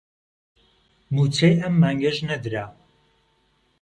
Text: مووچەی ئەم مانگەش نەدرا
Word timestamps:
مووچەی 1.13 1.59
ئەم 1.61 1.73
مانگەش 1.81 2.17
نەدرا 2.29 2.65